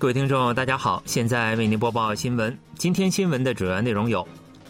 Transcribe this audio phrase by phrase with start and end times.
[0.00, 2.56] 各位听众，大家好，现在为您播报新闻。
[2.76, 4.26] 今天新闻的主要内容有：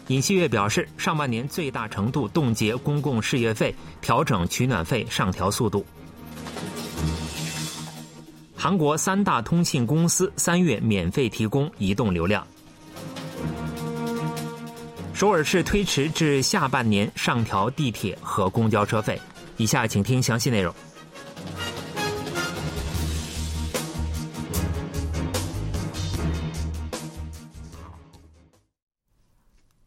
[0.07, 5.85] 尹锡悦表示，上半年最大程度冻结公共事业费，调整取暖费上调速度；
[8.55, 12.43] 韩国三大通信公司三月免费提供移动流量；
[15.13, 19.21] 首尔市推迟至下半年上调地铁和公交车费。
[19.57, 20.73] 以下请听详细内容。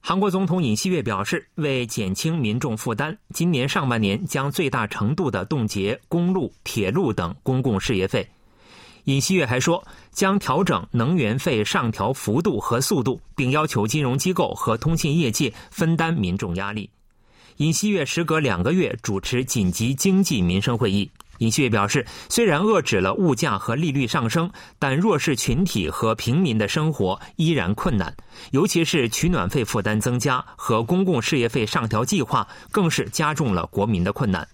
[0.05, 8.29] 韩国总统尹锡悦表示，为减轻民众负担，今年上半年将最大程度的冻结公路、铁路等公共事业费。
[9.05, 16.91] 尹锡悦还说，将调整能源费上调幅度和速度，并要求金融机构和通信业界分担民众压力。
[17.59, 21.09] 尹锡悦时隔两个月主持紧急经济民生会议。
[21.43, 24.49] 尹锡悦表示，虽然遏制了物价和利率上升，
[24.79, 28.15] 但弱势群体和平民的生活依然困难，
[28.53, 34.47] 尤其是取暖费负担增加和公共事业费上调计划，更是加重了国民的困难。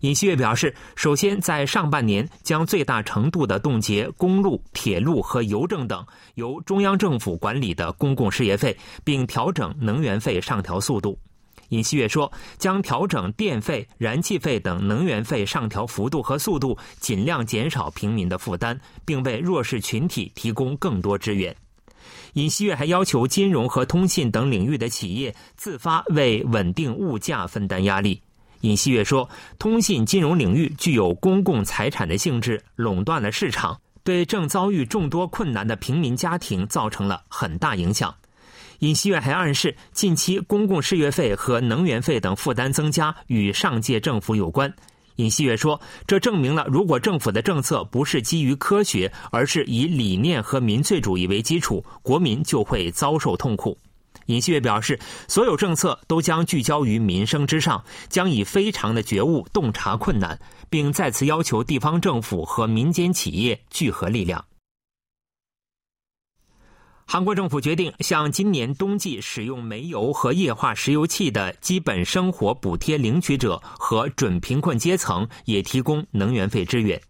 [0.00, 11.16] 尹锡悦表示，首先在上半年将最大程度的冻结公路、铁路和邮政等由中央政府管理的公共事业费，并调整能源费上调速度。
[11.70, 21.54] 尹锡悦说，将调整电费、燃气费等能源费上调幅度和速度，尽量减少平民的负担，并为弱势群体提供更多支援。
[22.34, 28.20] 尹锡悦还要求金融和通信等领域的企业自发为稳定物价分担压力。
[28.60, 38.14] 尹锡悦说，通信金融领域具有公共财产的性质，垄断了市场，对正遭遇众多困难的平民家庭造成了很大影响。
[38.80, 44.72] 尹锡悦还暗示，近期公共事业费和能源费等负担增加与上届政府有关。
[45.16, 53.78] 尹锡悦说，这证明了如果政府的政策不是基于科学，而是以理念和民粹主义为基础，国民就会遭受痛苦。
[54.26, 64.44] 尹锡悦表示，所有政策都将聚焦于民生之上，将以非常的觉悟洞察困难，并再次要求地方政府和民间企业聚合力量。
[67.08, 77.00] 韩国政府决定向今年冬季使用煤油和液化石油气的基本生活补贴领取者和准贫困阶层也提供能源费支援。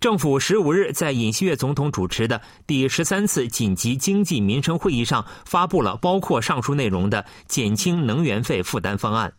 [0.00, 9.32] 政府十五日在尹锡悦总统主持的第十三次紧急经济民生会议上发布了包括上述内容的减轻能源费负担方案。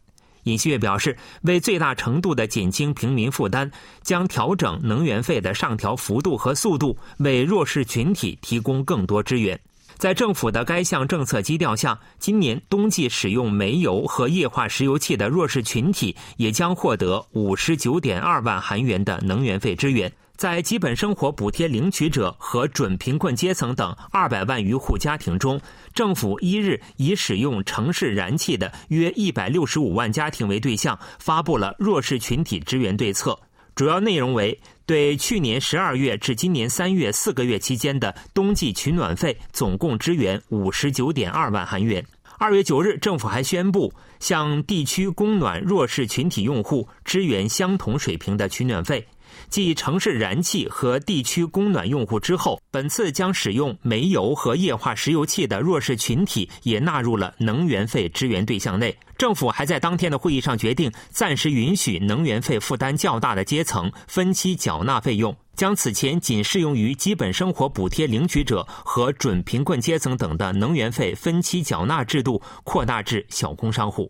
[0.44, 3.70] 尹锡悦表示，为最大程度的减轻平民负担，
[4.02, 9.60] 将调整能源费的上调幅度和速度，为弱势群体提供更多支援。
[9.98, 20.12] 在政府的该项政策基调下，今年冬季使用煤油和液化石油气的弱势群体也将获得五十九点二万韩元的能源费支援。
[20.36, 25.62] 在基本生活补贴领取者和准贫困阶层等二百万余户家庭中，
[25.94, 33.40] 政府一日以使用城市燃气的约一百六十五万家庭为对象，发布了弱势群体支援对策。
[33.76, 42.06] 主要内容为对去年十二月至今年三月四个月期间的冬季取暖费总共支援五十九点二万韩元。
[42.38, 49.08] 二月九日，政府还宣布向地区供暖弱势群体用户支援相同水平的取暖费。
[49.50, 58.98] 继城市燃气和地区供暖用户之后，本次将使用煤油和液化石油气的弱势群体也纳入了能源费支援对象内。
[59.18, 74.10] 政府还在当天的会议上决定，暂时允许能源费负担较大的阶层分期缴纳费用，将此前仅适用于基本生活补贴领取者和准贫困阶层等的能源费分期缴纳制度扩大至小工商户。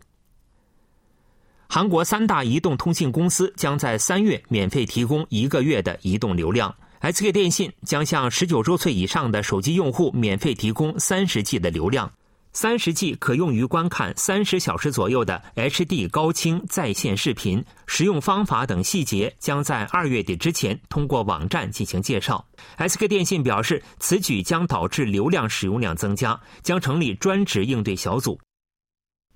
[1.74, 6.72] 韩国三大移动通信公司将在三月免费提供一个月的移动流量。
[7.00, 12.08] SK 电信将向十九周岁以上的手机用户免费提供三十 G 的流量，
[12.52, 17.64] 三十 G 可用于观看三十小时左右的 HD 高清在线视频。
[17.88, 22.46] 使用方法等细节将在二月底之前通过网站进行介绍。
[22.78, 28.38] SK 电信表示，此举将导致流量使用量增加，将成立专职应对小组。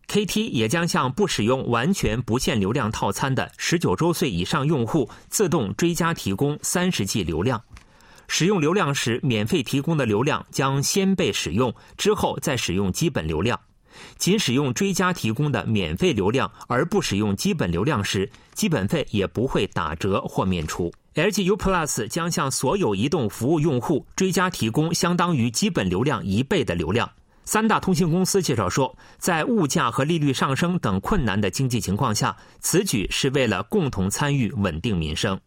[0.08, 7.62] KT 也将向不使用完全不限流量套餐的十九周岁以上用户自动追加提供三十 G 流量。
[8.26, 13.58] 使用流量时，免费提供的流量将先被使用，之后再使用基本流量。
[14.16, 20.90] 仅使用追加提供的免费流量而不使用基本流量时，基本费也不会打折或免除。
[21.14, 27.10] LG U Plus 将向所有移动服务用户追加提供相当于基本流量一倍的流量。
[27.48, 35.40] 三大通信公司介绍说，在物价和利率上升等困难的经济情况下，此举是为了共同参与稳定民生。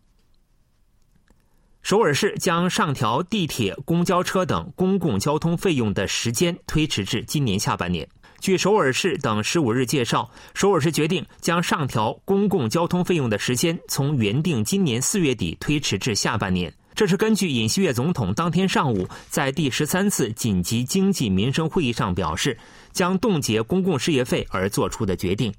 [1.84, 8.10] 首尔市将上调地铁、公交车等公共交通费用的时间推迟至今年下半年。
[8.40, 16.74] 据首尔市等十五日介绍，首尔市决定将上调公共交通费用的时间从原定今年四月底推迟至下半年。
[17.02, 22.56] 这是根据尹锡悦总统当天上午在第十三次紧急经济民生会议上表示
[22.92, 25.52] 将冻结公共事业费而做出的决定。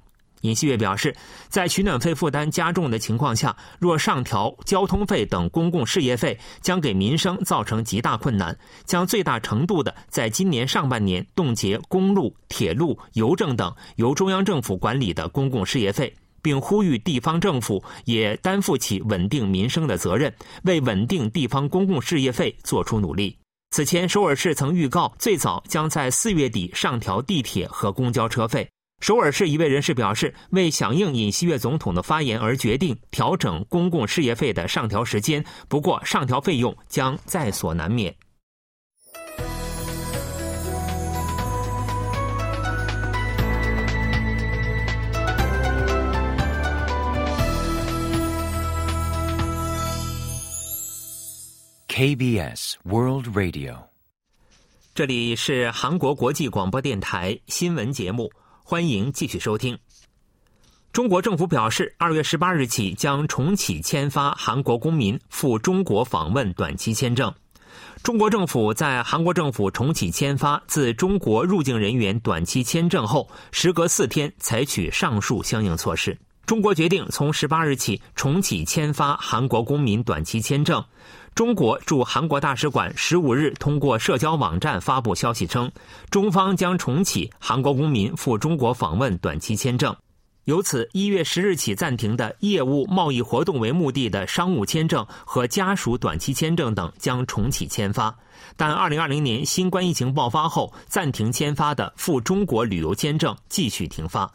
[0.43, 1.13] 尹锡悦表示，
[1.49, 16.13] 在取暖费负担加重的情况下，若上调交通费等公共事业费，将给民生造成极大困难，将最大程度的在今年上半年冻结公路、铁路、邮政等由中央政府管理的公共事业费，
[16.43, 20.31] 并呼吁地方政府也担负起稳定民生的责任，
[20.65, 23.35] 为稳定地方公共事业费做出努力。
[23.71, 28.69] 此前，首尔市曾预告，最早将在四月底上调地铁和公交车费。
[29.01, 35.43] 首尔市一位人士表示，为响应尹锡悦总统的发言而决定调整公共事业费的上调时间。
[35.67, 38.15] 不过，上调费用将在所难免。
[51.95, 53.75] KBS World Radio，
[54.95, 58.31] 这里是韩国国际广播电台新闻节目。
[58.63, 59.77] 欢迎继续收听。
[60.91, 67.31] 中国政府表示，二月十八日起将重启签发韩国公民赴中国访问短期签证。
[68.01, 76.17] 中国政府在韩国政府重启签发自中国入境人员短期签证后，时隔四天采取上述相应措施。
[76.47, 80.83] 中国决定从十八日起重启签发韩国公民短期签证。
[81.35, 85.71] 中国驻韩国大使馆十五日通过社交网站发布消息称，
[86.11, 89.95] 中方将重启韩国公民赴中国访问短期签证。
[90.43, 98.15] 由此，一月十日起暂停的业务贸易活动为目的的商务签证和家属短期签证等将重启签发，
[98.55, 104.31] 但二零二零年新冠疫情爆发后暂停签发的赴中国旅游签证继续停发。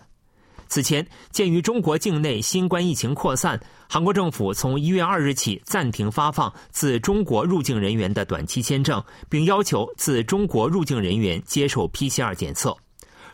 [0.69, 12.77] 此前，鉴于中国境内新冠疫情扩散，韩国政府从一月二日起暂停发放自中国入境人员的短期签证，并要求自中国入境人员接受 PCR 检测。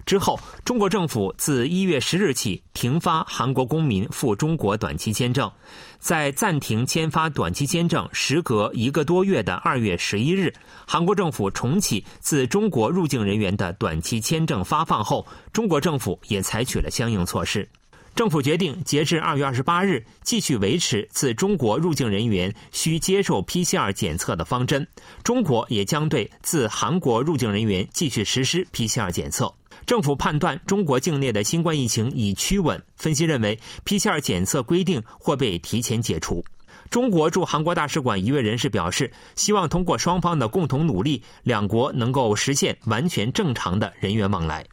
[0.05, 5.51] 之后，中国政府自一月十日起停发韩国公民赴中国短期签证。
[5.99, 10.53] 在暂停签发短期签证时隔一个多月的二月十一日，
[10.87, 17.67] 韩国政府重启自中国入境人员的短期签证发放后，中国政府也采取了相应措施。
[18.15, 24.87] 政府决定，截至二月二十八日，继续维持自中国入境人员需接受 PCR 检测的方针。
[25.25, 29.53] 中国也将对自韩国入境人员继续实施 PCR 检测。
[29.87, 36.45] 政府判断中国境内的新冠疫情已趋稳，分析认为 PCR 检测规定或被提前解除。
[36.91, 44.65] 中国驻韩国大使馆一位人士表示，希望通过双方的共同努力，两国能够实现完全正常的人员往来。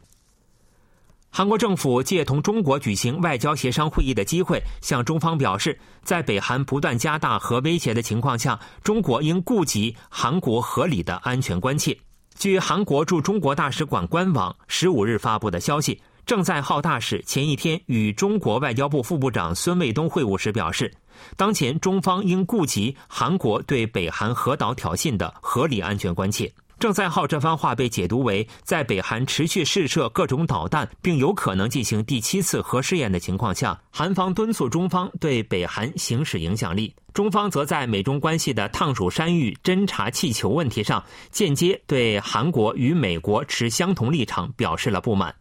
[1.34, 11.96] 韩国政府借同中国举行外交协商会议的机会，向中方表示，在北韩不断加大核威胁的情况下，中国应顾及韩国合理的安全关切。
[12.36, 20.92] 据韩国驻中国大使馆官网十五日发布的消息，郑在浩大使前一天与中国外交部副部长孙卫东会晤时表示，
[21.36, 26.52] 当前中方应顾及韩国对北韩核岛挑衅的合理安全关切。
[26.82, 36.92] 郑在浩这番话被解读为，在北韩持续试射各种导弹，并有可能进行第七次核试验的情况下，韩方敦促中方对北韩行使影响力。
[37.14, 45.32] 中方则在美中关系的烫手山芋侦察气球问题上，间接对韩国与美国持相同立场表示了不满。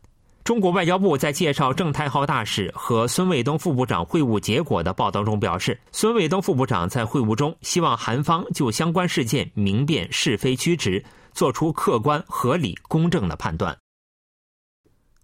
[0.43, 13.77] 中国外交部在介绍郑太浩大使和孙卫东副部长会晤结果的报道中表示，孙卫东副部长在会晤中希望韩方就相关事件明辨是非曲直，做出客观、合理、公正的判断。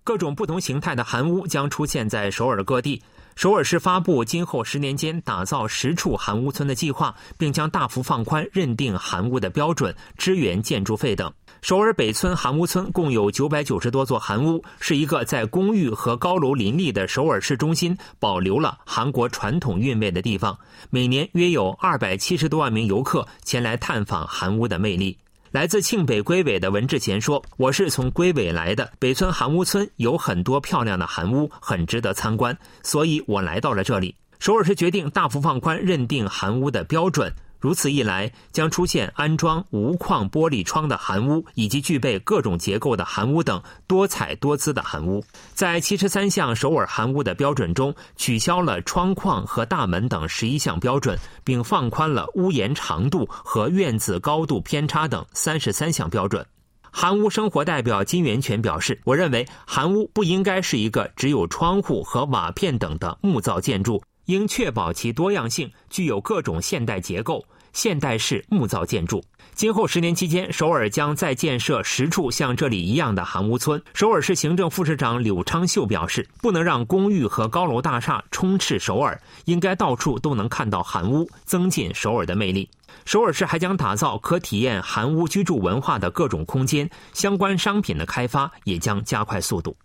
[0.03, 3.01] 各种不同形态的韩屋将出现在首尔各地。
[3.35, 11.31] 首尔市发布今后十年间打造十处韩屋村的计划，并将大幅放宽认定韩屋的标准、支援建筑费等。
[11.61, 20.57] 首尔北村韩屋村共有九百九十多座韩屋，是一个在公寓和高楼林立的首尔市中心保留了韩国传统韵味的地方。
[20.89, 25.15] 每年约有二百七十多万名游客前来探访韩屋的魅力。
[25.51, 37.31] 来自庆北龟尾的文志贤说：“我是从龟尾来的，北村韩屋村有很多漂亮的韩屋，很值得参观，所以我来到了这里。”首尔市决定大幅放宽认定韩屋的标准。
[37.59, 45.23] 如此一来，将出现安装无框玻璃窗的韩屋，以及具备各种结构的韩屋等多彩多姿的韩屋。
[45.53, 56.45] 在七十三项首尔韩屋的标准中，取消了窗框和大门等十一项标准，并放宽了屋檐长度和院子高度偏差等三十三项标准。
[56.89, 67.43] 韩屋生活代表金元泉表示：“我认为韩屋不应该是一个只有窗户和瓦片等的木造建筑。”应确保其多样性，具有各种现代结构、
[67.74, 69.24] 现代式木造建筑。
[69.53, 73.81] 今后十年期间，首尔将再建设十处像这里一样的韩屋村。
[73.93, 82.69] 首尔市行政副市长柳昌秀表示：“不能让公寓和高楼大厦充斥首尔，应该到处都能看到韩屋，增进首尔的魅力。”
[83.05, 89.75] 首尔市还将打造可体验韩屋居住文化的各种空间，相关商品的开发也将加快速度。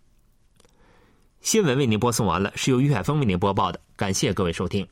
[1.40, 4.84] 新闻为您播送完了，是由于海峰为您播报的，感谢各位收听。